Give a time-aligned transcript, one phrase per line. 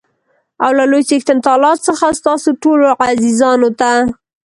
[0.63, 3.91] او له لوى څښتن تعالا څخه تاسو ټولو عزیزانو ته